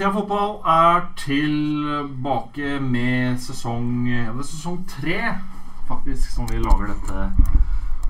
[0.00, 5.16] Thea Fotball er tilbake med sesong ja, det er sesong tre,
[5.90, 7.26] faktisk, som vi lager dette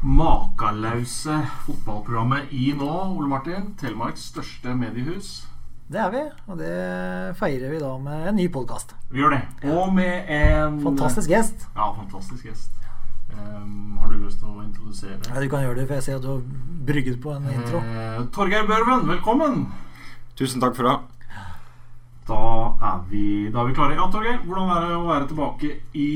[0.07, 2.93] makalause fotballprogrammet i nå.
[3.17, 5.33] Ole Martin, Telemarks største mediehus.
[5.91, 6.79] Det er vi, og det
[7.43, 8.95] feirer vi da med en ny podkast.
[9.11, 9.45] Vi gjør det.
[9.75, 11.67] Og med en Fantastisk gjest.
[11.75, 12.71] Ja, fantastisk gjest.
[13.35, 15.25] Um, har du lyst til å introdusere?
[15.27, 16.51] Ja, du kan gjøre det, for jeg ser at du har
[16.87, 17.83] brygget på en intro.
[17.83, 19.65] Eh, Torgeir Børven, velkommen.
[20.39, 21.01] Tusen takk for det.
[22.31, 23.97] Da er vi, da er vi klare.
[23.99, 26.11] Ja, Torgeir, hvordan er det å være tilbake i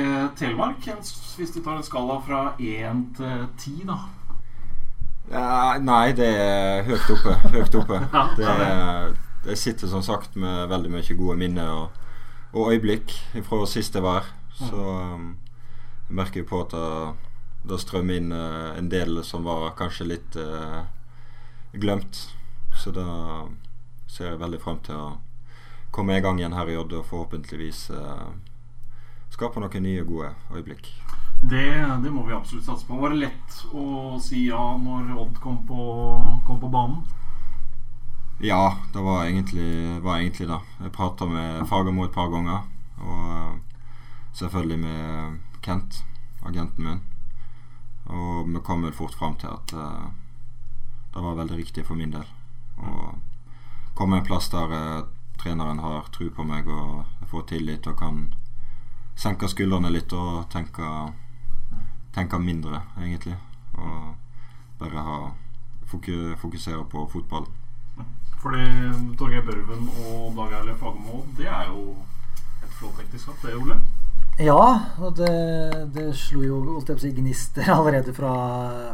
[0.00, 0.82] eh, Telemark?
[1.36, 4.00] Hvis du tar en skala fra én til ti, da.
[5.30, 7.36] Ja, nei, det er høyt oppe.
[7.54, 8.00] Høyt oppe.
[8.16, 9.14] Ja, Det er,
[9.46, 12.02] jeg sitter som sagt med veldig mye gode minner og,
[12.50, 13.14] og øyeblikk
[13.46, 14.34] fra sist jeg var her.
[14.58, 15.32] Så um,
[16.08, 16.74] jeg merker jo på at
[17.62, 20.82] det, strømmer inn eh, en del som var kanskje litt uh,
[21.78, 22.26] glemt.
[22.74, 23.06] Så da
[24.10, 25.10] ser jeg veldig frem til å
[25.90, 28.26] komme i gang igjen her i Odd og forhåpentligvis eh,
[29.34, 30.90] skape noen nye, gode øyeblikk.
[31.40, 31.70] Det,
[32.02, 32.98] det må vi absolutt satse på.
[33.00, 35.86] Var det lett å si ja når Odd kom på,
[36.46, 37.00] kom på banen?
[38.40, 40.60] Ja, det var egentlig, var egentlig det.
[40.80, 42.64] Jeg prata med Fagermo et par ganger.
[43.00, 43.86] Og eh,
[44.32, 46.02] selvfølgelig med Kent,
[46.46, 47.00] agenten min.
[48.10, 50.08] Og vi kom vel fort fram til at eh,
[51.14, 52.26] det var veldig riktig for min del.
[52.80, 53.14] Å
[53.94, 55.02] komme en plass der eh,
[55.40, 58.20] treneren har tro på meg og jeg får tillit og kan
[59.20, 60.88] senke skuldrene litt og tenke,
[62.14, 63.36] tenke mindre, egentlig.
[63.76, 64.14] Og
[64.80, 65.18] bare ha,
[65.90, 67.48] fokusere på fotball.
[68.40, 68.64] Fordi
[69.20, 71.96] Torgeir Børven og Dag Erle Fagermo, det er jo
[72.64, 73.76] et flott ekteskap, det, Ole?
[74.40, 74.64] Ja,
[75.04, 75.30] og det,
[75.92, 78.32] det slo jo si, gnister allerede fra,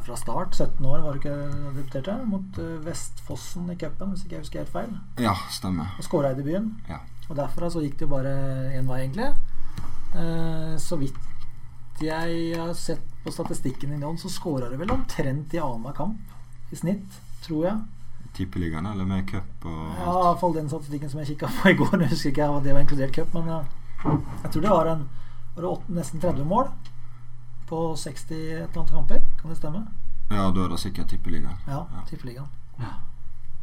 [0.02, 0.56] fra start.
[0.56, 1.36] 17 år var du ikke
[1.76, 4.96] debuterte mot eh, Vestfossen i cupen, hvis ikke jeg husker helt feil.
[5.22, 5.94] Ja, stemmer.
[6.00, 6.72] Og skåra i debuten.
[6.90, 6.98] Ja.
[7.28, 8.34] Og derfra så gikk det jo bare
[8.74, 9.30] én vei, egentlig.
[10.16, 11.22] Eh, så vidt
[12.02, 16.72] jeg har sett på statistikken din, Jon, så skåra du vel omtrent i annenhver kamp
[16.74, 17.84] i snitt, tror jeg.
[18.36, 21.70] Tippeligaen, eller med cup og Ja, i hvert fall den statistikken som jeg kikka på
[21.70, 21.94] i går.
[22.04, 23.62] Jeg husker ikke om det var inkludert cup, men ja.
[24.42, 25.06] jeg tror det var, en,
[25.56, 26.70] var det nesten 30 mål
[27.66, 29.20] på 60 et eller annet kamper.
[29.40, 29.86] Kan det stemme?
[30.30, 31.58] Ja, da er det sikkert tippeligaen.
[31.66, 32.06] Ja, Ja.
[32.08, 32.48] Tippeligaen.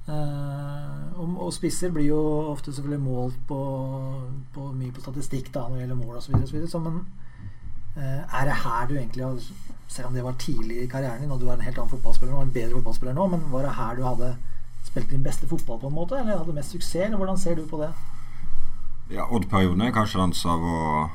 [0.08, 2.22] Eh, og, og spisser blir jo
[2.52, 3.60] ofte selvfølgelig målt på,
[4.52, 6.34] på mye på statistikk da, når det gjelder mål osv.
[6.44, 6.98] Så videre, så, men
[7.96, 9.52] uh, er det her du egentlig har
[9.88, 12.34] Selv om det var tidlig i karrieren din, og du er en helt annen fotballspiller
[12.34, 14.30] nå, en bedre fotballspiller nå, men var det her du hadde
[14.84, 16.18] spilt din beste fotball på en måte?
[16.18, 17.06] Eller hadde mest suksess?
[17.06, 17.92] Eller hvordan ser du på det?
[19.14, 21.12] Ja, Odd-perioden er kanskje den som var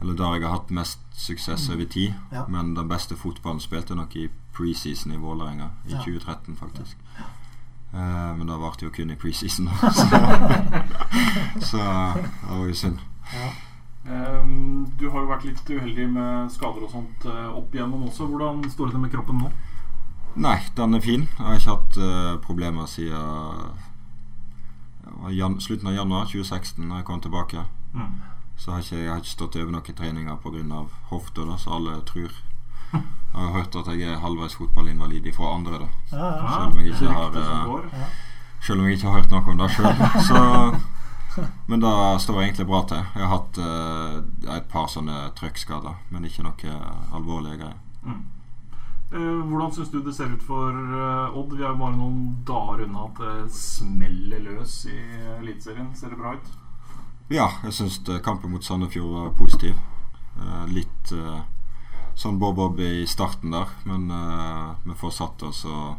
[0.00, 2.12] Eller der jeg har hatt mest suksess over tid.
[2.32, 2.46] Ja.
[2.48, 5.98] Men den beste fotballen spilte jeg nok i preseason i Vålerenga i Ja.
[5.98, 6.96] 2013, faktisk.
[7.94, 9.68] Eh, men det varte jo kun i preseason.
[9.94, 10.06] Så,
[11.60, 11.78] så
[12.48, 12.98] det var jo synd.
[13.32, 13.50] Ja.
[14.04, 18.26] Um, du har jo vært litt uheldig med skader og sånt uh, opp igjennom også.
[18.28, 19.52] Hvordan står det til med kroppen nå?
[20.44, 21.24] Nei, den er fin.
[21.38, 23.16] Jeg har ikke hatt uh, problemer siden
[25.06, 27.64] ja, jan slutten av januar 2016, da jeg kom tilbake.
[27.94, 28.12] Mm.
[28.56, 30.82] Så har ikke, jeg har ikke stått over noen treninger pga.
[31.10, 32.32] hofta, da, så alle tror.
[32.94, 35.88] Jeg har hørt at jeg er halvveis fotballinvalid fra andre, da.
[36.12, 36.50] Ja, ja.
[36.54, 38.00] Selv om jeg ikke har, eh.
[38.00, 38.10] Ja.
[38.62, 40.82] Selv om jeg ikke har hørt noe om det sjøl.
[41.66, 43.02] Men det står egentlig bra til.
[43.02, 44.18] Jeg har hatt eh,
[44.56, 46.76] et par sånne trøkkskader, men ikke noe
[47.16, 47.80] alvorlige greier.
[48.04, 48.20] Mm.
[49.14, 51.56] Eh, hvordan syns du det ser ut for eh, Odd?
[51.56, 54.98] Vi er jo bare noen dager unna at det smeller løs i
[55.40, 55.90] Eliteserien.
[55.98, 56.54] Ser det bra ut?
[57.32, 59.78] Ja, jeg syns kampen mot Sandefjord var positiv.
[60.36, 61.40] Eh, litt eh,
[62.20, 65.96] sånn bob-bob i starten der, men eh, vi får satt oss og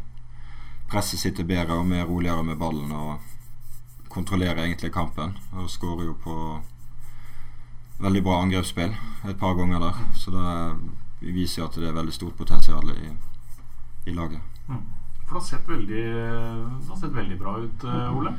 [0.86, 5.34] presset sitter bedre og mer roligere med ballen og kontrollerer egentlig kampen.
[5.58, 6.36] Og skårer jo på
[7.98, 8.94] veldig bra angrepsspill
[9.26, 13.10] et par ganger der, så det viser jo at det er veldig stort potensial i,
[14.06, 14.44] i laget.
[14.68, 14.84] Mm.
[15.26, 18.38] For det har sett veldig, det har sett veldig bra ut, eh, Ole.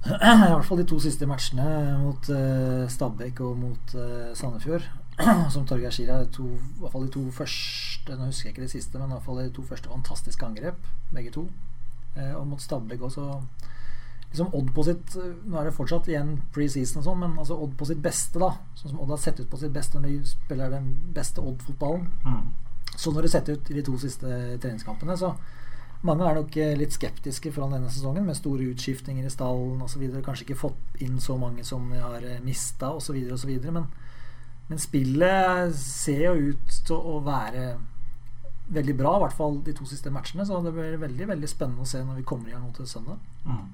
[0.06, 1.64] I hvert fall de to siste matchene
[2.00, 4.86] mot uh, Stabæk og mot uh, Sandefjord.
[5.52, 8.64] Som Torgeir sier, er to, i hvert fall de to første Nå husker jeg ikke
[8.64, 11.44] det siste, men i hvert fall de to første fantastiske angrep, begge to.
[12.16, 13.26] Uh, og mot Stabæk også.
[14.30, 17.76] Liksom Odd på sitt Nå er det fortsatt igjen preseason og sånn, men altså Odd
[17.76, 18.54] på sitt beste, da.
[18.78, 22.06] Sånn som Odd har sett ut på sitt beste når de spiller den beste Odd-fotballen.
[22.24, 22.44] Mm.
[22.96, 24.30] Så når det setter ut i de to siste
[24.62, 25.34] treningskampene, så
[26.06, 30.06] mange er nok eh, litt skeptiske foran denne sesongen, med store utskiftninger i stallen osv.
[30.24, 33.18] Kanskje ikke fått inn så mange som de har mista osv.
[33.36, 33.52] osv.
[33.68, 33.90] Men,
[34.70, 37.74] men spillet ser jo ut til å være
[38.70, 40.46] veldig bra, i hvert fall de to siste matchene.
[40.46, 43.20] Så det blir veldig veldig spennende å se når vi kommer i gang til søndag.
[43.44, 43.68] Mm.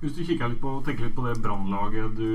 [0.00, 2.28] Hvis du kikker litt på, tenker litt på det brannlaget du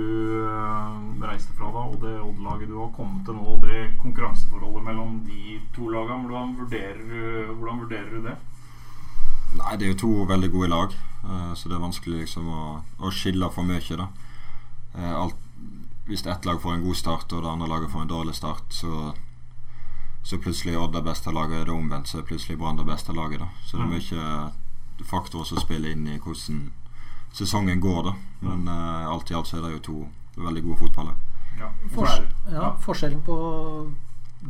[0.45, 4.85] uh, reiste fra, da, og det Odd-laget du har kommet til nå, og det konkurranseforholdet
[4.85, 8.35] mellom de to lagene, hvordan vurderer, hvordan vurderer du det?
[9.55, 12.63] Nei, det er jo to veldig gode lag, uh, så det er vanskelig liksom å,
[12.99, 14.09] å skille for mye, da.
[14.95, 15.37] Uh, alt,
[16.05, 18.67] hvis ett lag får en god start, og det andre laget får en dårlig start,
[18.73, 19.13] så
[20.25, 21.59] så plutselig er Odd det beste laget.
[21.59, 23.39] Er det omvendt, så er plutselig Brann det beste laget.
[23.39, 26.71] da Så det er mye faktorer som spiller inn i hvordan
[27.35, 28.13] sesongen går, da.
[28.41, 29.97] Men uh, alt i alt så er det jo to
[30.47, 31.19] veldig gode fotballag.
[31.59, 31.69] Ja.
[31.93, 32.17] Fors
[32.51, 33.35] ja, forskjellen på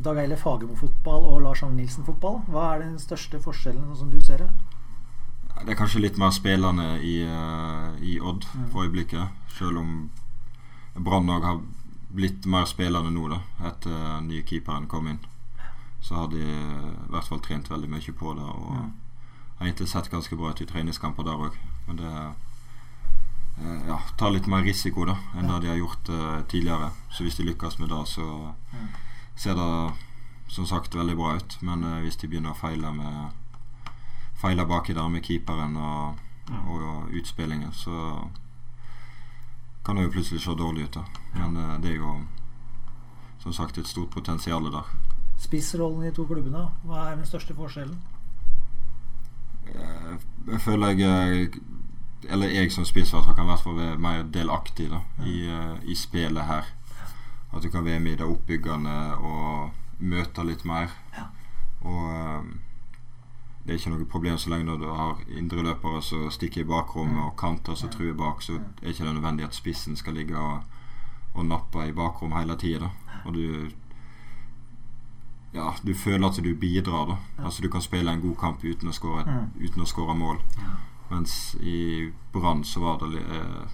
[0.06, 4.24] Dag Eile Fagermo-fotball og Lars Arne Nilsen-fotball, hva er den største forskjellen, sånn som du
[4.24, 4.50] ser det?
[5.63, 9.31] Det er kanskje litt mer spillende i, uh, i Odd for øyeblikket.
[9.57, 10.10] Selv om
[10.96, 11.62] Brann òg har
[12.16, 15.19] blitt mer spillende nå, da etter den nye keeperen kom inn.
[16.02, 18.44] Så har de i hvert fall trent veldig mye på det.
[18.46, 18.86] Og Ja.
[19.60, 21.56] har egentlig sett ganske bra ut i treningskamper der òg.
[21.88, 22.12] Men det
[23.63, 25.54] eh, ja, tar litt mer risiko da enn Ja.
[25.60, 26.92] det de har gjort uh, tidligere.
[27.10, 28.88] Så hvis de lykkes med det, så ja.
[29.36, 29.94] ser det
[30.48, 31.57] som sagt veldig bra ut.
[31.62, 33.31] Men uh, hvis de begynner å feile med
[34.45, 36.18] Feile baki der med keeperen og,
[36.68, 38.27] og, og utspillingen, så
[39.86, 40.94] kan det jo plutselig se dårlig ut.
[40.94, 41.03] da
[41.33, 42.19] Men eh, det er jo
[43.39, 44.92] som sagt et stort potensial der.
[45.38, 47.97] Spissrollen i de to klubbene, hva er den største forskjellen?
[49.65, 50.13] Eh,
[50.51, 51.57] jeg føler jeg eh,
[52.30, 55.50] Eller jeg som spissvarsler kan i hvert fall være mer delaktig da, i,
[55.83, 56.69] i spillet her.
[57.53, 60.89] At du kan være med i det oppbyggende og møte litt mer.
[61.18, 61.27] Ja.
[61.81, 62.45] Og
[63.66, 67.24] det er ikke noe problem så lenge når du har indreløpere som stikker i bakrommet,
[67.24, 70.62] og kanter som truer bak, så er ikke det nødvendig at spissen skal ligge og,
[71.34, 72.90] og nappe i bakrom hele tida.
[73.26, 73.70] Og du
[75.56, 77.06] ja, du føler at du bidrar.
[77.38, 79.66] da Altså Du kan spille en god kamp uten å skåre, et- Mm.
[79.66, 80.38] uten å skåre mål.
[81.10, 83.68] Mens i Brann så var det eh,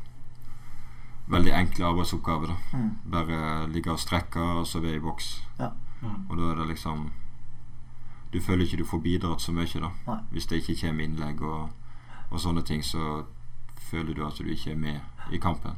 [1.27, 2.47] veldig enkle arbeidsoppgaver.
[2.47, 2.91] da Mm.
[3.11, 5.41] Bare ligge og strekke, og så være i boks.
[5.59, 6.29] Mm.
[6.29, 7.09] Og da er det liksom
[8.33, 9.89] Du føler ikke du får bidratt så mye, da.
[10.07, 10.17] Nei.
[10.31, 11.69] Hvis det ikke kommer innlegg og,
[12.29, 13.23] og sånne ting, så
[13.91, 15.75] føler du at du ikke er med i kampen.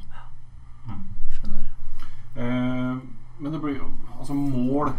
[1.34, 1.64] Skjønner.
[2.36, 2.98] Eh,
[3.40, 3.88] men det blir jo
[4.20, 4.90] Altså, mål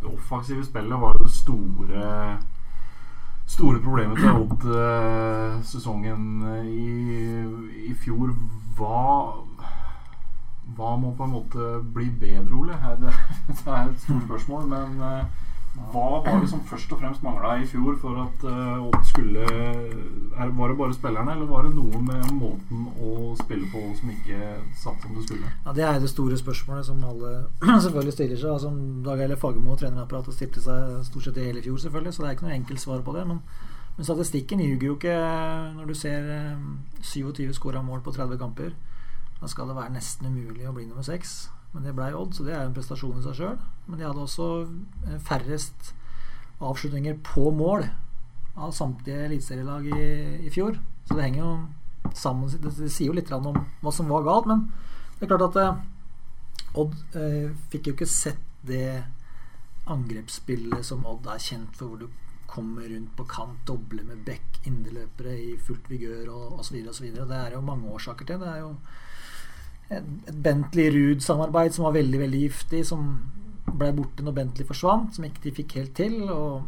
[0.00, 2.38] Det offensive spillet var jo det store
[3.46, 8.32] Store problemet til Odd eh, sesongen i, i fjor.
[8.76, 9.00] Hva
[10.76, 12.78] Hva må på en måte bli bedre, Ole?
[13.00, 13.12] Det,
[13.48, 15.43] det er et stort spørsmål, men eh,
[15.74, 19.42] hva var det som først og fremst mangla i fjor for at Odd uh, skulle
[19.42, 24.12] er, Var det bare spillerne, eller var det noe med måten å spille på som
[24.12, 25.50] ikke satt som det skulle?
[25.64, 27.32] Ja, Det er det store spørsmålet som alle
[27.84, 28.52] selvfølgelig stiller seg.
[28.52, 28.70] Altså,
[29.06, 32.30] Dag Eile Fagermo og trenerapparatet stilte seg stort sett i hele fjor, selvfølgelig, så det
[32.30, 33.26] er ikke noe enkelt svar på det.
[33.32, 33.42] Men,
[33.96, 35.18] men statistikken ljuger jo ikke
[35.74, 36.64] når du ser eh,
[37.02, 38.70] 27 skåra mål på 30 kamper.
[39.40, 41.48] Da skal det være nesten umulig å bli nummer seks.
[41.74, 43.60] Men det blei Odd, så det er jo en prestasjon i seg sjøl.
[43.88, 44.48] Men de hadde også
[45.08, 45.92] eh, færrest
[46.64, 47.88] avslutninger på mål
[48.54, 50.04] av samtlige eliteserielag i,
[50.46, 50.78] i fjor.
[51.08, 51.54] Så det henger jo
[52.14, 54.66] sammen Det, sier jo litt om hva som var galt, men
[55.16, 55.82] det er klart at eh,
[56.78, 59.04] Odd eh, fikk jo ikke sett det
[59.90, 64.60] angrepsspillet som Odd er kjent for, hvor du kommer rundt på kant, dobler med bekk,
[64.68, 66.78] indreløpere i fullt vigør og osv.
[66.90, 67.08] osv.
[67.14, 68.42] Det er jo mange årsaker til.
[68.42, 68.74] Det er jo
[69.98, 73.08] et, et Bentley Ruud-samarbeid som var veldig veldig giftig, som
[73.64, 76.16] ble borte når Bentley forsvant, som ikke de fikk helt til.
[76.30, 76.62] Og,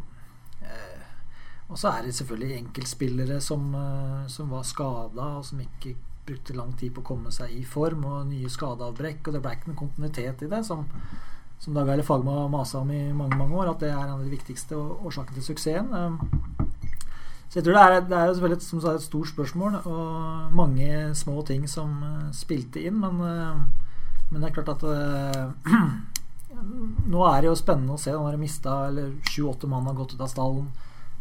[0.63, 1.07] eh,
[1.69, 6.57] og så er det selvfølgelig enkeltspillere som, eh, som var skada, og som ikke brukte
[6.57, 9.27] lang tid på å komme seg i form, og nye skadeavbrekk.
[9.27, 10.87] Og det ble ikke noen kontinuitet i det, som,
[11.59, 14.25] som Dag Eile Fagma masa om i mange mange år, at det er en av
[14.25, 16.56] de viktigste årsakene til suksessen.
[17.49, 20.53] Så jeg tror det er, det er jo selvfølgelig som sagt, et stort spørsmål, og
[20.57, 25.77] mange små ting som eh, spilte inn, men, eh, men det er klart at eh,
[27.13, 28.13] Nå er det jo spennende å se.
[28.15, 28.77] Nå har de mista
[29.29, 30.71] sju-åtte mann har gått ut av stallen.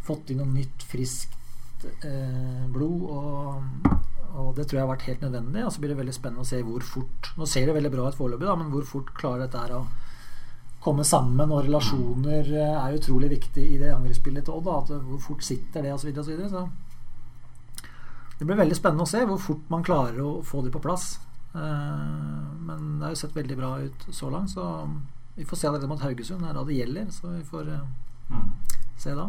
[0.05, 3.03] Fått inn noe nytt, friskt eh, blod.
[3.11, 3.89] Og,
[4.35, 5.65] og det tror jeg har vært helt nødvendig.
[5.65, 8.07] Og så blir det veldig spennende å se hvor fort Nå ser det veldig bra
[8.07, 9.83] ut foreløpig, men hvor fort klarer dette her å
[10.85, 11.51] komme sammen.
[11.51, 14.69] Og relasjoner eh, er utrolig viktig i det angrepsspillet til Odd.
[14.77, 16.05] At hvor fort sitter det, osv.
[16.05, 19.83] Så, videre, og så, videre, så det blir veldig spennende å se hvor fort man
[19.87, 21.15] klarer å få det på plass.
[21.55, 21.59] Eh,
[22.65, 24.65] Men det har jo sett veldig bra ut så langt, så
[25.35, 26.41] vi får se allerede mot Haugesund.
[26.43, 27.85] Det er da det gjelder, så vi får eh,
[28.25, 28.45] Mm.
[28.97, 29.27] se da.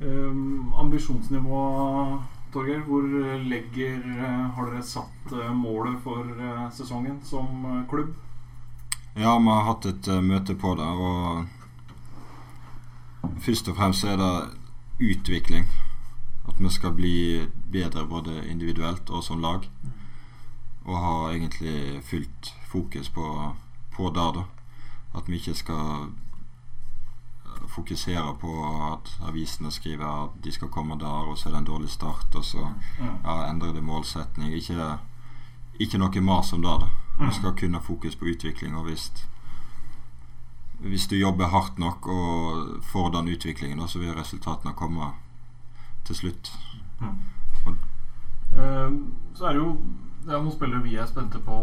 [0.00, 1.58] Um, ambisjonsnivå,
[2.54, 2.84] Torgeir.
[2.86, 3.02] Hvor
[3.50, 8.12] legger eh, Har dere satt eh, målet for eh, sesongen som eh, klubb?
[9.14, 11.44] Ja, vi har hatt et uh, møte på det, og
[13.44, 14.56] først og fremst er det
[15.04, 15.66] utvikling.
[16.48, 19.68] At vi skal bli bedre både individuelt og som lag.
[20.84, 23.52] Og har egentlig fullt fokus på,
[23.92, 24.42] på det, da.
[25.14, 26.08] At vi ikke skal
[27.68, 28.56] fokusere på
[28.94, 32.34] at avisene skriver at de skal komme der, og så er det en dårlig start,
[32.34, 32.64] og så
[32.98, 34.54] ja, endrer det målsetning.
[34.56, 34.98] Ikke,
[35.78, 36.80] ikke noe mas om det.
[36.80, 37.01] da.
[37.18, 37.26] Mm.
[37.28, 38.76] Vi skal kun ha fokus på utvikling.
[38.76, 39.10] Og hvis,
[40.80, 45.12] hvis du jobber hardt nok og får den utviklingen, så vil resultatene komme
[46.04, 46.52] til slutt.
[47.02, 48.90] Eh,
[49.34, 49.76] så er det jo
[50.22, 51.54] det er noen spillere vi er spente på,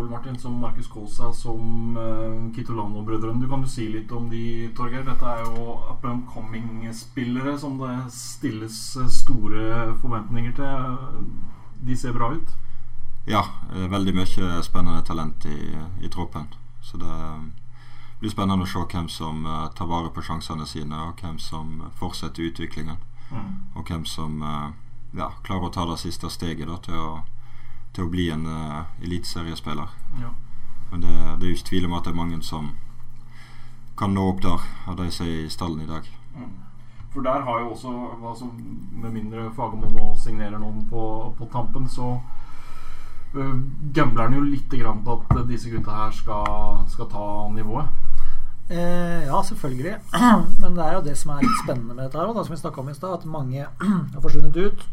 [0.00, 3.42] Ole Martin, som Markus Kolsa, som uh, Kitolano-brødrene.
[3.42, 5.04] Du kan jo si litt om de, Torgeir.
[5.04, 8.78] Dette er jo up and coming-spillere som det stilles
[9.18, 11.20] store forventninger til.
[11.84, 12.56] De ser bra ut.
[13.30, 15.58] Ja, er veldig mye spennende talent i,
[16.02, 16.48] i troppen.
[16.82, 17.16] Så det
[18.20, 21.84] blir spennende å se hvem som eh, tar vare på sjansene sine, og hvem som
[22.00, 22.98] fortsetter utviklingen.
[23.76, 24.70] Og hvem som eh,
[25.16, 27.20] ja, klarer å ta det siste steget da, til, å,
[27.94, 29.94] til å bli en uh, eliteseriespiller.
[30.20, 30.30] Ja.
[30.90, 32.72] Men det, det er jo ikke tvil om at det er mange som
[33.98, 36.06] kan nå opp der, av de som er i stallen i dag.
[36.34, 36.52] Mm.
[37.10, 38.46] For der har jo også altså,
[39.02, 41.02] Med mindre Fagermo nå signerer noen på,
[41.38, 42.12] på tampen, så
[43.32, 47.90] gambler han jo litt grann på at disse gutta her skal, skal ta nivået.
[48.70, 49.96] Eh, ja, selvfølgelig.
[50.62, 52.60] Men det er jo det som er litt spennende med dette her, da, som vi
[52.60, 53.66] snakka om i stad, at mange
[54.14, 54.84] har forsvunnet ut.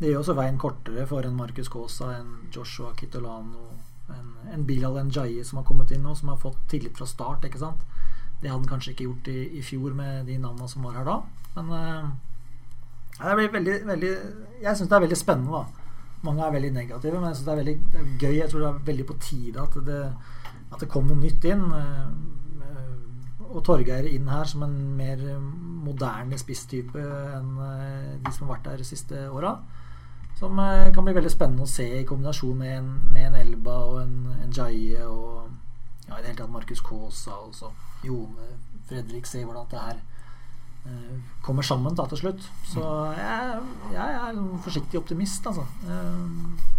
[0.00, 3.70] Det gjør også veien kortere for en Marcus Kaasa, en Joshua Kitolano,
[4.12, 7.46] en, en Bilal Njaye som har kommet inn nå, som har fått tillit fra start.
[7.48, 7.80] ikke sant?
[8.42, 11.08] Det hadde han kanskje ikke gjort i, i fjor med de navnene som var her
[11.08, 11.20] da.
[11.54, 12.10] Men eh,
[13.22, 14.10] det blir veldig, veldig
[14.62, 15.81] Jeg syns det er veldig spennende, da.
[16.22, 18.36] Mange er veldig negative, men jeg synes det er veldig det er gøy.
[18.38, 20.02] Jeg tror det er veldig på tide at det,
[20.72, 21.64] at det kom noe nytt inn.
[21.78, 25.18] eh, Og Torgeir inn her som en mer
[25.84, 29.56] moderne spisstype enn eh, de som har vært der de siste åra.
[30.38, 33.74] Som eh, kan bli veldig spennende å se i kombinasjon med en, med en Elba
[33.90, 34.14] og en,
[34.44, 35.50] en Jaye og
[36.08, 37.68] ja, i det hele tatt Markus Kaasa og så
[38.06, 38.48] Jone
[38.88, 39.26] Fredrik.
[39.26, 40.00] Se hvordan det her
[41.42, 42.42] kommer sammen da til slutt.
[42.66, 42.82] Så
[43.16, 43.58] jeg,
[43.92, 45.64] jeg er en forsiktig optimist, altså.
[45.86, 46.70] Eh,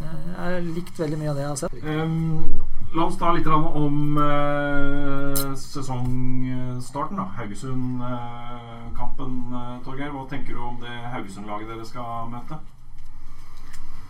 [0.00, 0.08] Jeg
[0.38, 1.74] har likt veldig mye av det jeg har sett.
[1.84, 2.60] Um,
[2.96, 7.20] la oss ta litt om uh, sesongstarten.
[7.20, 10.08] da Haugesund-kampen, uh, Torgeir.
[10.14, 12.56] Hva tenker du om det Haugesund-laget dere skal møte?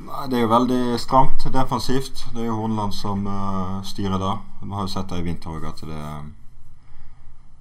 [0.06, 2.16] Nei, Det er jo veldig stramt defensivt.
[2.34, 4.36] Det er jo Hornland som uh, styrer da.
[4.62, 6.22] Vi har jo sett det i vinter òg, at det er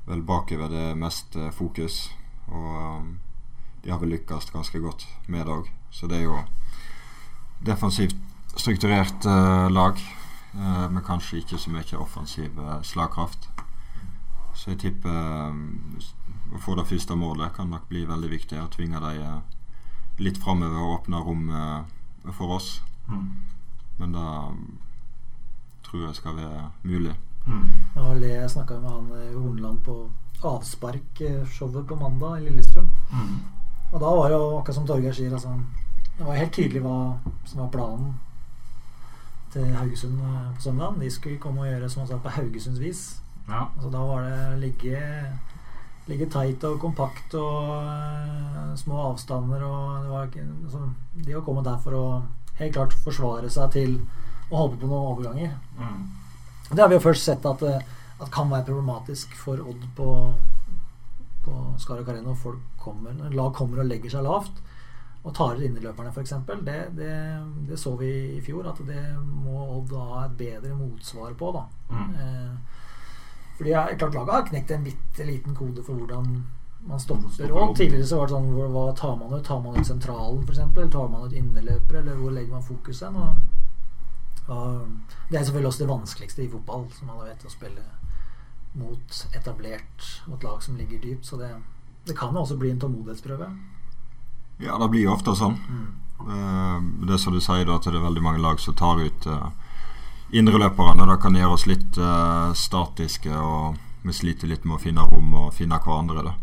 [0.10, 2.08] vel bakover det mest eh, fokus.
[2.50, 3.10] Og eh,
[3.84, 5.70] de har vel lykkes ganske godt med det òg.
[5.92, 6.40] Så det er jo
[7.66, 8.18] defensivt
[8.56, 10.02] strukturert eh, lag,
[10.54, 13.50] eh, men kanskje ikke så mye offensiv eh, slagkraft.
[14.56, 16.10] Så jeg tipper eh,
[16.56, 18.60] å få det første målet kan nok bli veldig viktig.
[18.60, 19.46] Å tvinge dem
[20.20, 21.46] litt framover og åpne rom
[22.36, 22.82] for oss.
[23.08, 23.28] Mm.
[24.02, 24.26] Men det
[25.86, 27.14] tror jeg skal være mulig.
[27.48, 27.68] Mm.
[27.94, 30.00] Det var det jeg snakka med han eh, Horneland på
[30.44, 32.90] avspark-showet på mandag i Lillestrøm.
[33.12, 33.38] Mm.
[33.92, 35.56] Og da var det jo akkurat som Torgeir sier, altså,
[36.18, 36.98] det var helt tydelig hva
[37.48, 38.14] som var planen
[39.54, 41.00] til Haugesund eh, på søndag.
[41.02, 43.04] De skulle komme og gjøre som han sa, på Haugesunds vis.
[43.48, 43.66] Ja.
[43.76, 45.00] Altså, da var det ligge,
[46.08, 50.84] ligge tight og kompakt og uh, små avstander og det var altså,
[51.26, 52.06] De har kommet der for å
[52.60, 53.96] helt klart forsvare seg til
[54.50, 55.56] å holde på noen overganger.
[55.80, 56.06] Mm.
[56.70, 57.82] Det har vi jo først sett at, eh,
[58.20, 60.10] at kan være problematisk for Odd på,
[61.46, 62.36] på Skaret Karino.
[62.36, 64.66] Folk kommer, lag kommer og legger seg lavt
[65.24, 66.32] og tar ut innerløperne, f.eks.
[66.64, 67.16] Det, det,
[67.68, 71.52] det så vi i fjor, at det må Odd ha et bedre motsvar på.
[71.58, 72.14] da Mm.
[72.16, 72.78] eh,
[73.58, 76.46] fordi jeg, klart Laget har knekt en bitte liten kode for hvordan
[76.88, 77.52] man stopper.
[77.52, 77.76] Odd.
[77.76, 79.44] tidligere så var det sånn hvor, Hva tar man ut?
[79.44, 80.92] Tar man ut sentralen, f.eks.?
[80.94, 82.00] Tar man ut innerløpere?
[82.00, 83.10] Eller hvor legger man fokuset?
[83.10, 83.49] Og
[84.50, 87.84] det er selvfølgelig også det vanskeligste i fotball, som alle vet, å spille
[88.78, 91.26] mot etablert Mot lag som ligger dypt.
[91.26, 91.50] Så det,
[92.08, 93.50] det kan jo også bli en tålmodighetsprøve.
[94.60, 95.56] Ja, det blir jo ofte sånn.
[95.70, 95.90] Mm.
[97.08, 99.28] det er som du sier, da, at det er veldig mange lag som tar ut
[99.30, 99.52] uh,
[100.36, 101.08] indreløperne.
[101.08, 105.32] Det kan gjøre oss litt uh, statiske, og vi sliter litt med å finne rom
[105.46, 106.36] og finne hverandre.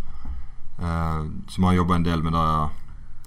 [0.77, 2.49] Eh, så vi har jobba en del med det,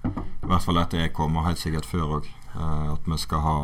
[0.06, 2.28] i hvert fall etter jeg kom, og helt sikkert før òg.
[2.54, 3.56] at vi skal ha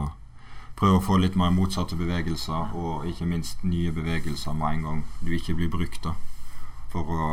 [0.76, 5.04] prøve å få litt mer motsatte bevegelser, og ikke minst nye bevegelser med en gang
[5.22, 6.04] du ikke blir brukt.
[6.04, 6.16] da
[6.92, 7.28] For å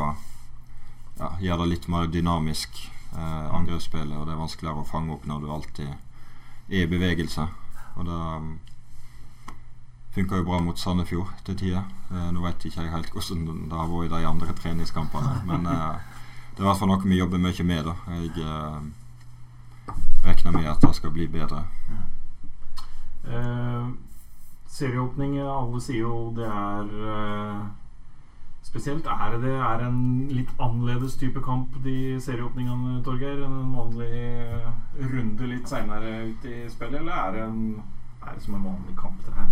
[1.18, 2.84] ja, gjøre det litt mer dynamisk
[3.16, 7.48] eh, angrepsspillet, og det er vanskeligere å fange opp når du alltid er i bevegelse.
[7.96, 8.52] Og det um,
[10.14, 11.84] funka jo bra mot Sandefjord til tider.
[12.12, 15.66] Eh, nå vet ikke jeg helt hvordan det har vært i de andre treningskampene, men,
[15.66, 16.18] eh,
[16.52, 17.84] det er i hvert fall noe vi jobber mye med.
[17.84, 18.80] da Jeg eh,
[20.24, 21.64] regner med at det skal bli bedre.
[23.28, 23.86] Eh,
[24.66, 27.62] serieåpning, alle sier jo det er eh,
[28.66, 29.06] spesielt.
[29.06, 30.00] Er det er en
[30.32, 34.70] litt annerledes type kamp, de serieåpningene, Torgeir, enn en vanlig eh,
[35.12, 37.00] runde litt seinere ut i spillet?
[37.00, 37.82] Eller er det, en,
[38.22, 39.50] er det som en vanlig kamp, det her?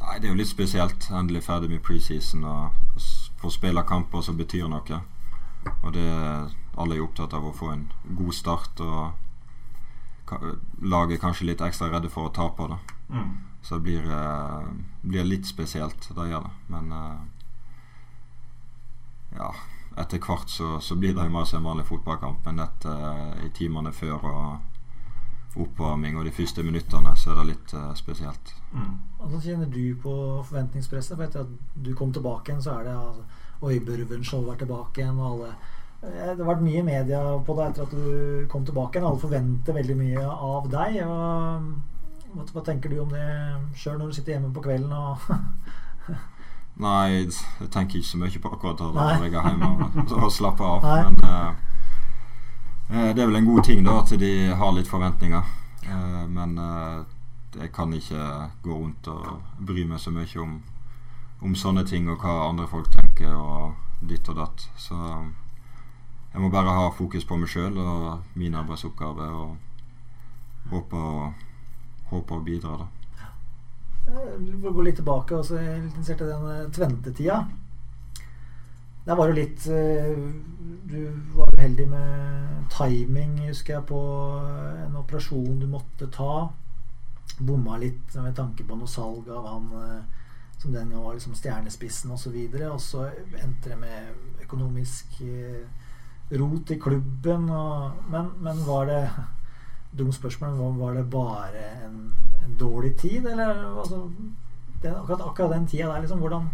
[0.00, 1.10] Nei, det er jo litt spesielt.
[1.12, 3.02] Endelig ferdig med preseason og
[3.40, 5.02] få spille kamper som betyr noe.
[5.82, 6.06] Og det
[6.80, 7.82] alle er opptatt av å få en
[8.16, 10.38] god start og
[10.80, 12.68] laget kanskje litt ekstra redde for å tape.
[12.70, 12.78] da
[13.10, 13.30] Mm.
[13.62, 14.68] Så det blir, eh,
[15.02, 16.50] blir litt spesielt, det gjør det.
[16.66, 17.20] Men eh,
[19.36, 19.52] ja,
[20.00, 22.46] etter hvert så, så blir det jo mer som en vanlig fotballkamp.
[22.46, 27.46] Men dette eh, i timene før og oppvarming og de første minuttene, så er det
[27.48, 28.52] litt spesielt.
[28.70, 28.92] Mm.
[29.18, 30.12] Hvordan kjenner du på
[30.46, 31.16] forventningspresset?
[31.16, 33.24] For etter at du kom tilbake igjen, så er det altså,
[33.60, 35.52] Øyburven-show er tilbake igjen, og alle
[36.00, 39.02] Det har vært mye media på deg etter at du kom tilbake.
[39.02, 41.02] Alle forventer veldig mye av deg.
[41.04, 41.66] Og,
[42.34, 43.26] hva, tenker du om det
[43.78, 45.18] sjøl når du sitter hjemme på kvelden og
[46.80, 50.30] Nei, jeg tenker ikke så mye på akkurat det når jeg er hjemme og, og
[50.32, 50.86] slapper av.
[50.86, 51.00] Nei.
[51.10, 55.50] Men eh, det er vel en god ting da at de har litt forventninger.
[55.84, 57.02] Uh, men uh,
[57.58, 58.24] jeg kan ikke
[58.62, 60.56] gå rundt og bry meg så mye om,
[61.42, 64.66] om sånne ting og hva andre folk tenker og ditt og datt.
[64.78, 64.96] Så
[66.32, 71.30] jeg må bare ha fokus på meg sjøl og min arbeidsoppgave og håpe å,
[72.10, 72.88] håpe å bidra, da.
[74.10, 77.40] Eh, For å gå litt tilbake og så til litt i den eh, Tvente-tida.
[79.06, 80.10] Der var jo litt eh,
[80.90, 80.98] Du
[81.34, 84.00] var uheldig med timing, husker jeg, på
[84.44, 86.48] eh, en operasjon du måtte ta.
[87.40, 90.00] Bomma litt med tanke på noe salg av han eh,
[90.60, 92.36] som den var liksom stjernespissen osv.
[92.68, 93.06] Og så
[93.40, 95.64] endte det med økonomisk eh,
[96.36, 97.48] rot i klubben.
[97.48, 99.02] Og, men, men var det
[99.98, 100.58] Dumt spørsmål.
[100.58, 102.14] Var, var det bare en,
[102.46, 104.10] en dårlig tid, eller altså,
[104.82, 106.50] den, akkurat, akkurat den tida der, liksom, hvordan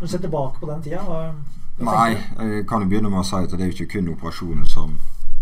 [0.00, 1.34] Når du ser tilbake på den tida, hva,
[1.78, 4.08] hva Nei, jeg kan jo begynne med å si at det er jo ikke kun
[4.16, 4.96] operasjonen som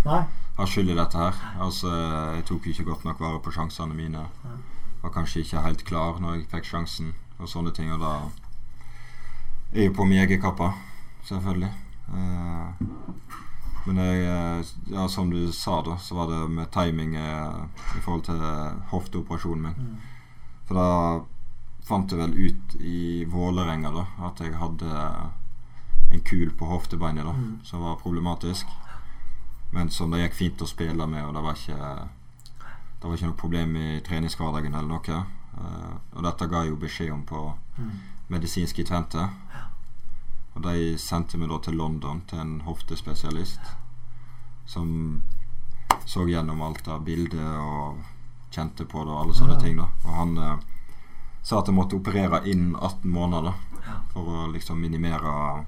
[0.04, 0.20] Nei.
[0.58, 1.40] har skyld i dette her.
[1.64, 1.88] Altså,
[2.36, 4.26] jeg tok jo ikke godt nok vare på sjansene mine.
[4.44, 4.58] Ja.
[5.02, 7.92] Var kanskje ikke helt klar når jeg fikk sjansen og sånne ting.
[7.94, 8.12] Og da
[9.72, 10.68] er jo på meg egen kappe,
[11.24, 11.72] selvfølgelig.
[12.10, 12.90] Eh,
[13.86, 17.64] men jeg, eh, ja, som du sa, da, så var det med timing eh,
[17.96, 18.40] i forhold til
[18.90, 19.74] hofteoperasjonen min.
[19.74, 19.96] Mm.
[20.68, 20.88] For da
[21.88, 24.90] fant jeg vel ut i Vålerenga da at jeg hadde
[26.12, 27.58] en kul på hoftebeinet da, Mm.
[27.64, 28.66] som var problematisk.
[29.72, 32.08] Men som det gikk fint å spille med, og det var ikke
[33.00, 35.24] Det var ikke noe problem i treningshverdagen eller noe.
[35.56, 37.90] Eh, og dette ga jeg jo beskjed om på Mm.
[38.28, 39.28] medisinsk i Tvente.
[40.60, 43.60] Og de sendte meg da til London til en hoftespesialist
[44.68, 45.22] som
[46.06, 48.02] så gjennom alt av bildet og
[48.52, 49.60] kjente på det og alle sånne Ja.
[49.60, 49.76] ting.
[49.78, 50.58] da Og han eh,
[51.42, 53.54] sa at jeg måtte operere innen 18 måneder da
[54.12, 55.64] for å liksom minimere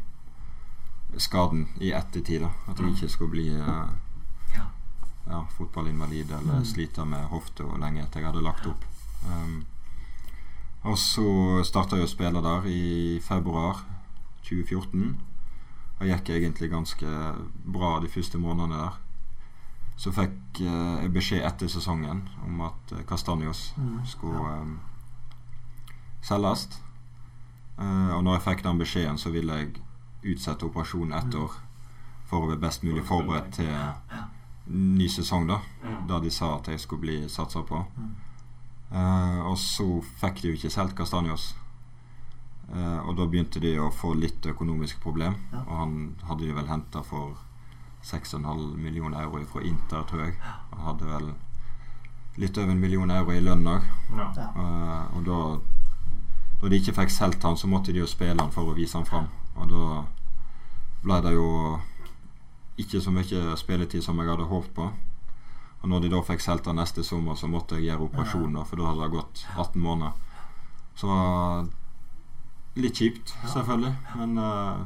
[1.17, 2.41] skaden i ettertid.
[2.43, 3.87] da At jeg ikke skulle bli eh,
[4.55, 4.67] Ja.
[5.31, 6.65] ja, fotballinvalid eller Mm.
[6.65, 8.85] slite med hofta lenge etter jeg hadde lagt opp.
[9.27, 9.65] Um,
[10.85, 13.77] og så starta jeg å spille der i februar
[14.43, 15.21] 2014.
[16.01, 17.07] Og gikk egentlig ganske
[17.73, 18.99] bra de første månedene der.
[19.97, 24.01] Så fikk eh, jeg beskjed etter sesongen om at eh, Castanjos Mm.
[24.05, 24.63] skulle Ja.
[24.63, 24.67] eh,
[26.23, 26.69] selges.
[27.79, 29.75] Eh, og når jeg fikk den beskjeden, så ville jeg
[30.35, 31.43] utsette operasjonen ett Mm.
[31.45, 31.53] år
[32.27, 33.69] for å være best mulig forberedt til
[34.67, 35.59] ny sesong, da.
[36.09, 37.85] Da de sa at jeg skulle bli satsa på.
[38.93, 41.55] Eh, og så fikk de jo ikke solgt Castanjos.
[42.71, 45.37] Eh, og da begynte de å få litt økonomisk problem.
[45.53, 45.65] Ja.
[45.67, 45.97] Og han
[46.29, 47.35] hadde de vel henta for
[48.07, 50.39] 6,5 millioner euro fra Inter, tror jeg.
[50.73, 51.33] Han hadde vel
[52.41, 53.87] litt over en million euro i lønn òg.
[54.17, 54.33] Ja.
[54.49, 55.43] Eh, og da
[56.63, 58.95] Når de ikke fikk solgt han, så måtte de jo spille han for å vise
[58.95, 59.25] han fram.
[59.59, 60.05] Og da
[61.03, 61.49] ble det jo
[62.79, 64.87] ikke så mye spilletid som jeg hadde håpet på.
[65.83, 68.63] Og når de da fikk solgt han neste sommer, så måtte jeg gjøre operasjon, da,
[68.63, 70.13] for da hadde det gått 18 måneder.
[70.95, 71.09] Så
[72.79, 73.93] litt kjipt, selvfølgelig.
[74.17, 74.85] Men uh,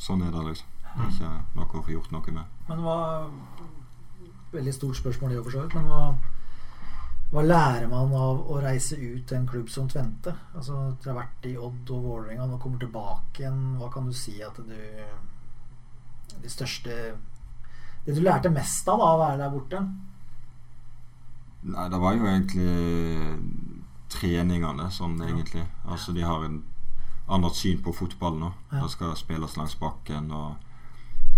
[0.00, 0.74] sånn er det, liksom.
[0.88, 2.56] Det er ikke noe å få gjort noe med.
[2.68, 2.98] Men hva
[4.48, 5.74] Veldig stort spørsmål, det, for så vidt.
[5.76, 6.04] Men hva,
[7.34, 10.32] hva lærer man av å reise ut til en klubb som Tvente?
[10.56, 13.58] Altså, Dere har vært i Odd og Vålerenga, nå kommer tilbake igjen.
[13.76, 14.72] Hva kan du si at du
[16.38, 16.96] Det største
[18.06, 19.82] Det du lærte mest av da, å være der borte?
[21.68, 22.72] Nei, det var jo egentlig
[24.08, 25.66] treningene, sånn egentlig.
[25.84, 26.62] Altså, de har en
[27.28, 28.52] annet syn på fotball nå.
[28.72, 28.82] Ja.
[28.82, 30.56] Det skal spilles langs bakken, og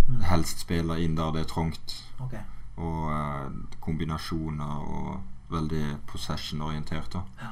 [0.08, 0.20] Mm.
[0.26, 1.92] helst spille inn der det er trangt.
[2.20, 2.40] Okay.
[2.76, 3.50] Og eh,
[3.80, 7.14] kombinasjoner og veldig possession-orientert.
[7.14, 7.46] Ja.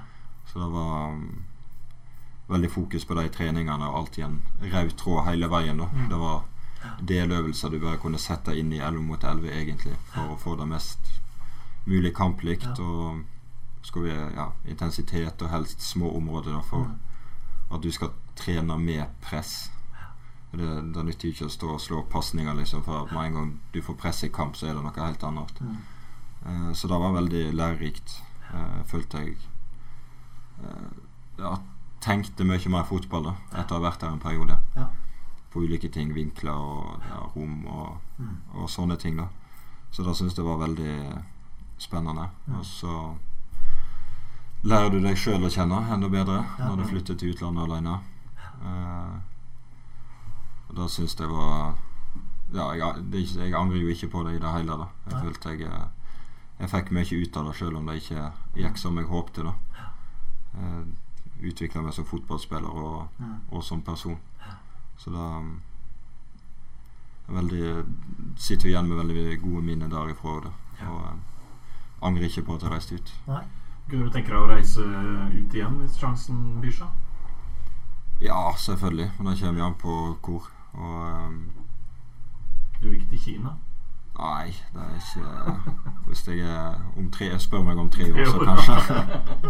[0.46, 1.44] Så det var um,
[2.48, 5.76] veldig fokus på de treningene og alltid en rød tråd hele veien.
[5.76, 6.08] Mm.
[6.08, 6.42] Det var
[7.00, 10.68] deløvelser du bare kunne sette inn i 11 mot 11 egentlig, for å få det
[10.68, 10.98] mest
[11.86, 12.66] mulig kamplikt.
[12.78, 12.84] Ja.
[12.84, 13.22] Og
[13.82, 16.98] skal vi, ja, intensitet og helst små områder da, for Mm.
[17.70, 19.70] At du skal trene med press.
[20.52, 23.82] Det, det nytter ikke å stå og slå pasninger, liksom, for med en gang du
[23.84, 25.60] får press i kamp, så er det noe helt annet.
[25.60, 25.76] Mm.
[26.46, 28.14] Uh, så det var veldig lærerikt,
[28.54, 29.36] uh, følte jeg.
[30.62, 30.88] Uh,
[31.38, 31.60] jeg
[32.00, 34.56] tenkte mye mer fotball da, etter å ha vært der en periode.
[34.78, 34.88] Ja.
[35.52, 38.36] På ulike ting, vinkler og ja, rom og, Mm.
[38.58, 39.16] og sånne ting.
[39.16, 39.28] da
[39.92, 41.22] Så da syns jeg det var veldig
[41.78, 42.24] spennende.
[42.46, 42.56] Mm.
[42.58, 42.94] Og så
[44.64, 46.68] lærer du deg sjøl å kjenne enda bedre Ja.
[46.68, 47.98] når du flytter til utlandet alene.
[48.62, 49.18] Uh,
[50.74, 51.74] da syns jeg var
[52.52, 54.72] Ja, jeg, det jeg angrer jo ikke på det i det hele.
[54.78, 55.20] da Jeg ja.
[55.20, 55.86] følte jeg eh,
[56.60, 59.42] Jeg fikk mye ut av det, sjøl om det ikke gikk som jeg håpte.
[59.44, 59.52] da
[60.58, 60.84] uh,
[61.40, 63.34] Utvikla meg som fotballspiller og, Mm.
[63.50, 64.18] og som person.
[64.98, 65.40] Så da
[67.28, 67.84] er veldig,
[68.36, 70.40] sitter igjen med veldig gode minner derifra.
[70.48, 70.50] Da.
[70.88, 71.12] Og uh,
[72.02, 73.12] angrer ikke på at jeg reiste ut.
[73.28, 73.42] Nei.
[73.88, 76.88] Kunne du tenke deg å reise ut igjen hvis sjansen byr seg?
[78.20, 79.10] Ja, selvfølgelig.
[79.18, 79.94] Men det kommer jo an på
[80.26, 80.50] hvor.
[80.74, 81.38] Og um,
[82.80, 83.54] Du vil ikke til Kina?
[84.18, 85.52] nei, det er ikke
[86.08, 88.96] Hvis jeg er om tre jeg Spør meg om tre år, så kanskje.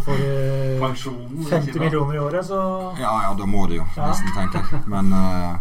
[0.05, 0.27] Får du
[0.83, 1.83] Pensjonen 50 Kina?
[1.83, 2.59] millioner i året, så
[2.99, 4.07] Ja, ja, da må det jo, Ja.
[4.11, 4.83] nesten, tenker jeg.
[4.93, 5.57] Men uh,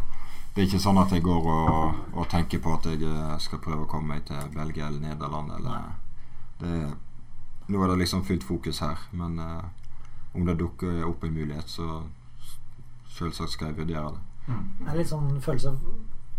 [0.55, 3.61] det er ikke sånn at jeg går og, og tenker på at jeg eh, skal
[3.63, 5.53] prøve å komme meg til Belgia eller Nederland.
[5.57, 5.85] Eller,
[6.61, 6.73] det,
[7.69, 9.01] nå er det liksom fullt fokus her.
[9.13, 9.65] Men eh,
[10.35, 12.03] om det dukker opp en mulighet, så
[13.19, 14.25] selvsagt skal jeg vurdere det.
[14.49, 14.69] Mm.
[14.87, 15.81] er det litt sånn følelse av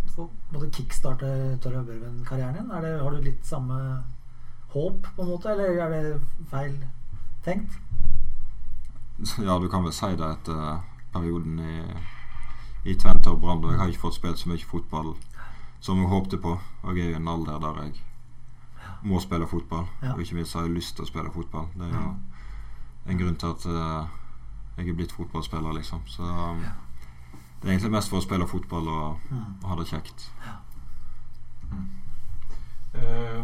[0.10, 1.28] for å kickstarte
[1.63, 2.72] Torre Børven-karrieren din?
[2.74, 3.78] Er det, har du litt samme
[4.74, 6.74] håp, på en måte, eller er det feil
[7.46, 7.78] tenkt?
[9.46, 10.80] Ja, du kan vel si det etter
[11.13, 11.78] perioden i,
[12.88, 13.65] i Tvente og Brann.
[13.68, 15.13] Jeg har ikke fått spilt så mye fotball
[15.84, 16.56] som jeg håpte på.
[16.84, 17.98] Og jeg er i en alder der jeg
[19.04, 19.86] må spille fotball.
[20.04, 20.14] Ja.
[20.14, 21.68] Og ikke minst har jeg lyst til å spille fotball.
[21.76, 22.16] Det er jo
[23.10, 24.08] en grunn til at uh,
[24.78, 26.02] jeg er blitt fotballspiller, liksom.
[26.08, 26.62] Så um,
[27.62, 29.46] det er egentlig mest for å spille fotball og, Mm.
[29.64, 30.30] og ha det kjekt.
[32.94, 33.44] Eh,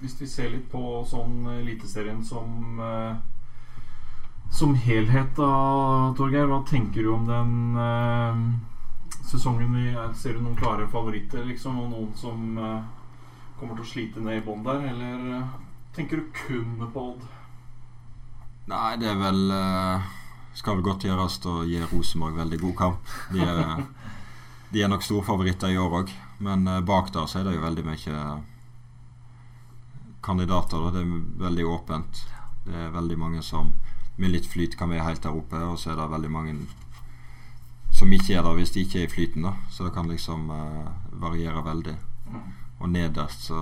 [0.00, 3.16] hvis vi ser litt på sånn Eliteserien som uh,
[4.50, 5.48] Som helhet, da,
[6.16, 6.46] Torgeir.
[6.48, 8.38] Hva tenker du om den eh,
[9.28, 9.74] sesongen?
[9.76, 11.76] Vi er, ser du noen klare favoritter, liksom?
[11.82, 12.78] Og noen som eh,
[13.58, 14.84] kommer til å slite ned i bånn der?
[14.92, 15.56] Eller eh,
[15.96, 17.26] tenker du kun på Odd?
[18.68, 20.08] Nei, det er vel eh,
[20.58, 23.12] Skal vel godt gjøres å gi Rosenborg veldig god kamp.
[23.34, 23.84] De er,
[24.72, 27.66] de er nok storfavoritter i år òg, men eh, bak der så er det jo
[27.66, 28.24] veldig mye
[30.24, 30.90] kandidater.
[30.94, 32.24] Det er veldig åpent.
[32.66, 33.72] Det er veldig mange som
[34.18, 36.56] med litt flyt kan være helt der oppe, og så er det veldig mange
[37.94, 39.42] som ikke er der hvis de ikke er i flyten.
[39.46, 41.96] da Så det kan liksom eh, variere veldig.
[42.78, 43.60] Og nederst så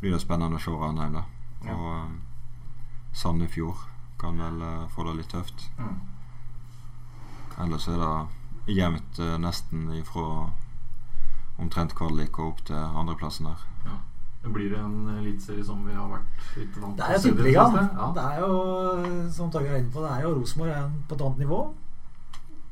[0.00, 1.24] blir det spennende å se Ranheim, da.
[1.66, 1.74] Ja.
[1.74, 2.14] Og eh,
[3.14, 3.84] Sandefjord
[4.18, 5.68] kan vel eh, få det litt tøft.
[5.78, 5.98] Mm.
[7.62, 10.26] Ellers er det jevnt eh, nesten ifra
[11.62, 13.66] omtrent kvalik og opp til andreplassen her.
[13.86, 13.98] Ja.
[14.42, 16.98] Det blir en eliteserie som vi har vært litt vant til.
[16.98, 17.90] Det er jo tydelig, tippeligaen.
[17.94, 18.08] Ja.
[18.16, 21.42] Det er jo, som Torgeir er inne på, det er jo Rosenborg på et annet
[21.44, 21.60] nivå.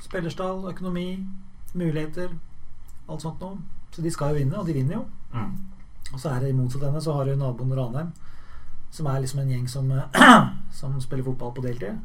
[0.03, 1.07] Spillerstall, økonomi,
[1.79, 2.35] muligheter,
[3.07, 3.61] alt sånt noe.
[3.91, 5.05] Så de skal jo vinne, og de vinner jo.
[5.35, 5.53] Mm.
[6.13, 8.13] Og så er det i motsatt ende så har du naboen Ranheim,
[8.91, 9.93] som er liksom en gjeng som,
[10.81, 11.99] som spiller fotball på deltid.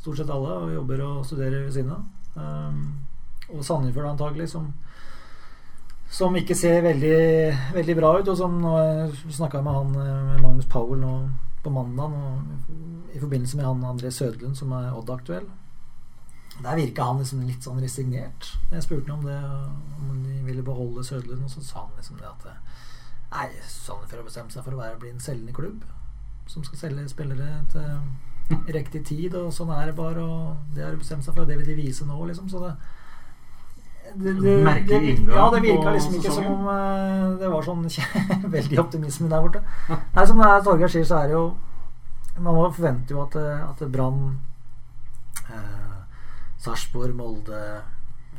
[0.00, 2.02] Stort sett alle, og jobber og studerer ved siden av.
[2.34, 2.82] Um,
[3.52, 4.72] og Sandefjord antagelig, som
[6.12, 7.20] som ikke ser veldig,
[7.72, 8.28] veldig bra ut.
[8.28, 8.58] Og som
[9.32, 11.14] snakka med han eh, med Magnus Powell nå
[11.62, 12.12] på mandag
[13.14, 15.46] i forbindelse med han André Sødlund, som er Odd-aktuell.
[16.62, 18.52] Der virka han liksom litt sånn resignert.
[18.70, 19.38] Jeg spurte ham om det
[19.98, 22.46] Om de ville beholde Sødlund, og så sa han liksom det at
[23.32, 25.84] Nei, Sandefjord har bestemt seg for å være, bli en selgende klubb.
[26.46, 30.20] Som skal selge spillere til riktig tid, og sånn er det bare.
[30.20, 32.50] Og det har de bestemt seg for, og det vil de vise nå, liksom.
[32.52, 32.74] Så det
[34.14, 37.86] det, det, det, ja, det virka liksom ikke som om eh, det var sånn
[38.56, 39.62] veldig optimisme der borte.
[39.88, 41.44] Nei, Som Torgeir sier, så er det jo
[42.42, 44.40] Man må forvente jo at, at Brann,
[45.46, 45.81] eh,
[46.62, 47.60] Sarpsborg, Molde,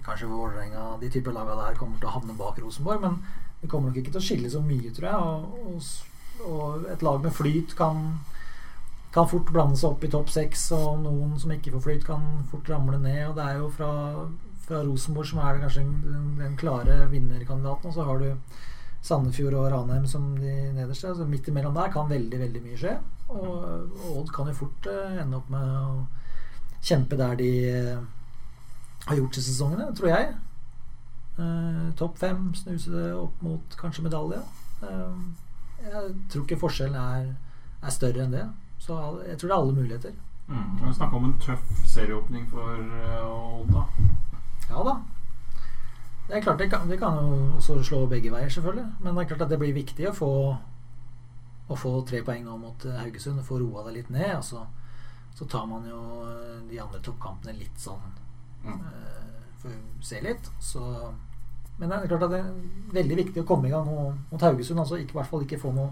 [0.04, 3.04] kanskje Vålerenga De typer laga der kommer til å havne bak Rosenborg.
[3.04, 3.20] Men
[3.62, 5.34] det kommer nok ikke til å skille så mye, tror jeg.
[5.34, 5.74] Og,
[6.44, 8.08] og, og et lag med flyt kan
[9.14, 12.24] kan fort blande seg opp i topp seks, og noen som ikke får flyt, kan
[12.50, 13.28] fort ramle ned.
[13.28, 13.90] Og det er jo fra,
[14.66, 17.92] fra Rosenborg, som er kanskje den, den klare vinnerkandidaten.
[17.92, 18.32] Og så har du
[19.04, 21.12] Sandefjord og Ranheim som de nederste.
[21.12, 22.96] Altså midt imellom der kan veldig veldig mye skje.
[23.28, 26.08] Og, og Odd kan jo fort uh, ende opp med å
[26.84, 28.04] kjempe der de uh,
[29.08, 30.34] har gjort i sesongene, tror jeg.
[31.34, 34.42] Eh, Topp fem, snuse opp mot kanskje medalje.
[35.84, 37.32] jeg tror ikke forskjellen er,
[37.82, 38.44] er, større enn det.
[38.80, 38.96] Så
[39.28, 40.14] jeg tror det er alle muligheter.
[40.48, 40.78] Mm.
[40.84, 42.78] Vi snakke om en tøff serieåpning for
[43.24, 43.84] Odd, da.
[44.70, 44.96] Ja da.
[46.28, 48.86] Det er klart det kan, det kan jo også slå begge veier, selvfølgelig.
[49.00, 50.32] Men det er klart at det blir viktig å få,
[51.68, 54.38] å få tre poeng nå mot eh, Haugesund få roa deg litt ned.
[54.40, 54.83] Og
[55.34, 58.02] så, tar man jo eh, de andre toppkampene litt sånn
[58.64, 58.80] mm.
[58.80, 60.50] uh, For å se litt.
[60.62, 60.82] Så,
[61.78, 62.52] men det er klart at det er
[63.00, 64.82] veldig viktig å komme i gang mot Haugesund.
[64.84, 65.92] Altså ikke, I hvert fall ikke få noe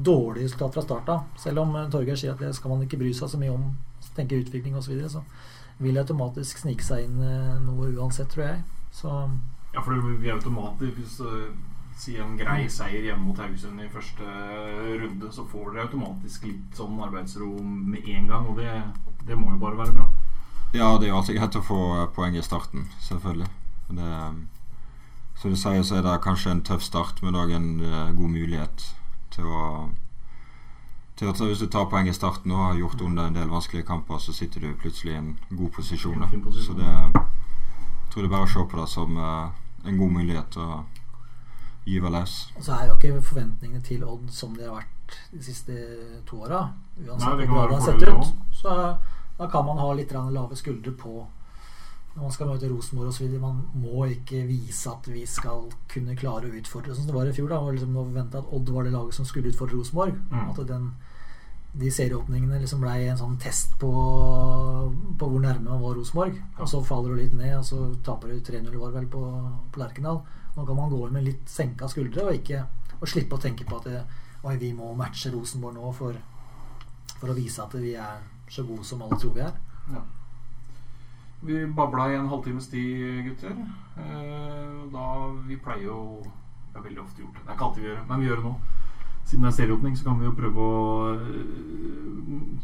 [0.00, 1.30] dårlig resultat fra start av.
[1.38, 3.70] Selv om Torgeir sier at det skal man ikke bry seg så mye om,
[4.16, 7.20] tenke utvikling osv., så, videre, så vil det automatisk snike seg inn
[7.66, 8.62] noe uansett, tror jeg.
[8.96, 9.10] Så
[9.74, 11.20] ja, for vi er automatisk
[12.00, 14.24] Si en grei seier hjemme mot Haugesund i første
[15.02, 18.46] runde, så får dere automatisk litt sånn arbeidsro med en gang.
[18.48, 18.70] Og det,
[19.28, 20.06] det må jo bare være bra.
[20.72, 21.80] Ja, det er jo alltid greit å få
[22.16, 23.50] poeng i starten, selvfølgelig.
[23.90, 24.12] Det,
[25.42, 27.68] som du sier, så er det kanskje en tøff start, men òg en
[28.16, 28.86] god mulighet
[29.34, 29.64] til å
[31.20, 33.84] til at Hvis du tar poeng i starten og har gjort under en del vanskelige
[33.84, 36.22] kamper, så sitter du plutselig i en god posisjon.
[36.22, 36.64] En posisjon.
[36.64, 40.48] Så det jeg tror det er bare å se på det som en god mulighet
[40.56, 40.70] til
[41.90, 42.36] å gyve løs.
[42.56, 45.74] Og så er jo ikke forventningene til Odd som de har vært de siste
[46.28, 46.68] to åra.
[47.02, 48.32] Uansett hvordan det har sett ut.
[48.54, 48.78] Så
[49.40, 51.26] da kan man ha litt lave skuldre på
[52.10, 53.34] når man skal møte Rosenborg osv.
[53.38, 57.30] Man må ikke vise at vi skal kunne klare å utfordre, sånn som det var
[57.30, 57.48] i fjor.
[57.52, 60.18] da, og liksom vente at Odd var det laget som skulle utfordre Rosenborg.
[60.30, 60.48] Mm.
[60.50, 60.88] At den,
[61.72, 63.90] de serieåpningene liksom blei en sånn test på,
[65.18, 66.38] på hvor nærme man var Rosenborg.
[66.58, 69.22] Og så faller du litt ned, og så taper du 3-0 var vel på,
[69.70, 70.20] på Lerkendal.
[70.56, 72.64] Nå kan man gå med litt senka skuldre og, ikke,
[72.98, 74.00] og slippe å tenke på at det,
[74.42, 76.18] oi, vi må matche Rosenborg nå for,
[77.14, 79.54] for, å vise at vi er så gode som alle tror vi er.
[79.94, 80.02] Ja.
[81.46, 83.54] Vi babla i en halvtimes tid, gutter.
[83.96, 85.06] Eh, da
[85.46, 87.46] Vi pleier jo Vi har veldig ofte gjort det.
[87.46, 88.79] Det er ikke alltid vi gjør det, men vi gjør det nå
[89.30, 90.78] siden det er serieåpning, så kan vi jo prøve å
[91.14, 91.78] eh,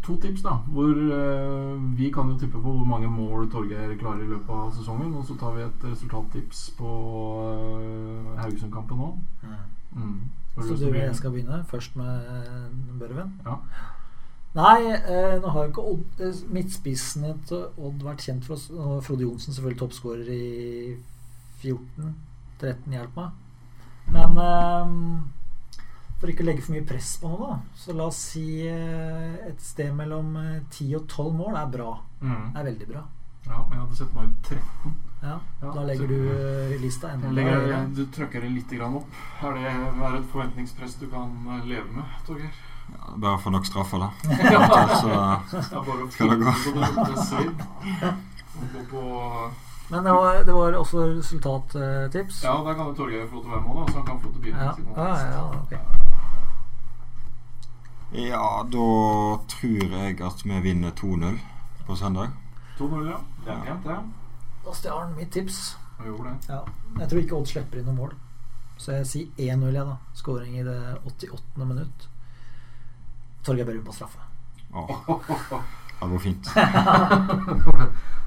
[0.07, 0.53] To tips, da.
[0.71, 4.69] Hvor uh, Vi kan jo tippe på hvor mange mål Torgeir klarer i løpet av
[4.77, 5.15] sesongen.
[5.19, 9.09] Og så tar vi et resultattips på uh, Haugesund-kampen nå.
[9.43, 9.57] Mm.
[9.97, 10.21] Mm.
[10.63, 11.65] Så du vil jeg skal begynne?
[11.69, 12.29] Først med
[13.01, 13.35] Børven?
[13.47, 13.59] Ja.
[14.57, 18.71] Nei, eh, nå har jo ikke Odd, midtspissene til Odd vært kjent for oss.
[19.05, 20.47] Frode Johnsen selvfølgelig toppskårer i
[21.61, 22.15] 14.
[22.63, 23.35] 13, hjelp meg.
[24.15, 24.95] Men eh,
[26.21, 27.57] for ikke å legge for mye press på noe, da.
[27.77, 30.37] Så la oss si eh, et sted mellom
[30.73, 31.91] 10 eh, og 12 mål er bra.
[32.23, 32.47] Mm.
[32.55, 33.03] Er veldig bra.
[33.47, 34.95] Ja, men jeg hadde sett meg ut 13.
[35.23, 37.83] Ja, ja Da legger du uh, lista enda høyere.
[37.97, 39.21] Du trykker det litt opp.
[39.43, 41.31] Er det er et forventningspress du kan
[41.65, 42.51] leve med, Torgeir?
[42.87, 44.11] Ja, bare få nok straffer, da.
[44.53, 44.63] ja.
[45.51, 45.85] Så skal
[48.73, 49.05] det gå.
[49.89, 52.45] Men det var, det var også resultattips.
[52.45, 54.27] Ja, der kan Torgeir få lov til å være med, òg, så han kan få
[54.27, 54.65] lov til å begynne.
[54.67, 54.73] Ja.
[54.97, 56.06] Ja, ja, okay.
[58.17, 58.87] Ja, da
[59.49, 61.39] tror jeg at vi vinner 2-0
[61.87, 62.29] på søndag.
[62.79, 63.17] 2-0, ja.
[63.45, 63.99] Det er pent, det.
[64.65, 65.77] Da stjal han mitt tips.
[65.99, 66.37] Jeg gjorde det.
[66.55, 66.61] Ja.
[67.01, 68.13] Jeg tror ikke Odd slipper inn noe mål.
[68.77, 69.27] Så jeg sier
[69.57, 69.97] 1-0, jeg, da.
[70.17, 71.65] Skåring i det 88.
[71.65, 72.09] minutt.
[73.45, 74.19] Torgeir Børum på straffe.
[74.73, 74.91] Oh.
[76.01, 76.49] Det går fint.
[76.57, 76.63] um,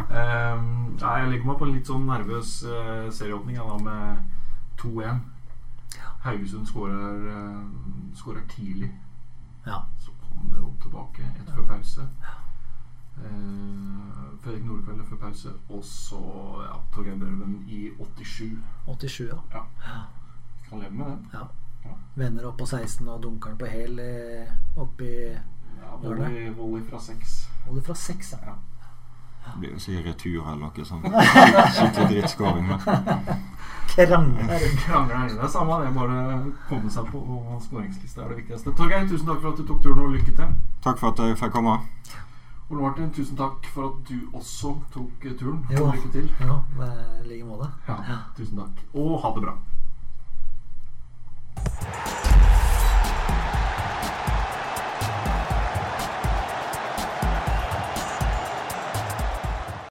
[1.02, 4.02] nei, jeg legger meg på en litt sånn nervøs uh, serieåpning da, med
[4.82, 5.20] 2-1.
[6.24, 8.92] Haugesund skårer, uh, tidlig.
[9.66, 9.82] Ja.
[10.00, 12.08] Så kommer opp tilbake etter før pause.
[13.20, 15.54] Uh, Fredrik Nordkveld før pause.
[15.70, 16.22] Og så
[16.66, 18.58] ja, Torgeir Børven i 87.
[18.88, 19.40] 87, ja.
[19.54, 20.00] ja.
[20.70, 21.18] Kan leve med det.
[21.34, 21.46] Ja.
[21.86, 21.98] ja.
[22.16, 24.02] Vender opp på 16 og dunker den på hæl
[24.78, 25.12] oppi
[25.82, 27.38] ja, volley, volley fra 6.
[27.68, 28.58] Volley fra 6, ja.
[29.50, 31.06] Det blir jo sikkert retur eller noe sånt.
[31.76, 32.68] Skikkelig drittskåring
[34.08, 34.66] krangler.
[34.86, 35.28] krangler.
[35.36, 36.18] Det er samme det, bare
[36.70, 37.20] komme seg på
[37.66, 38.74] skåringslista er det viktigste.
[38.78, 40.58] Torgeir, tusen takk for at du tok turen, og lykke til.
[40.84, 41.80] Takk for at jeg fikk komme.
[42.70, 45.66] Ole Martin, tusen takk for at du også tok eh, turen.
[45.74, 46.30] Jo, lykke til.
[46.46, 47.72] Jo, I like måte.
[47.88, 48.86] Ja, tusen takk.
[48.94, 49.58] Og ha det bra.